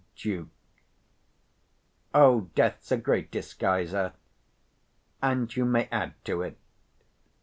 [0.15, 0.49] 165 Duke.
[2.15, 4.13] O, death's a great disguiser;
[5.21, 6.57] and you may add to it.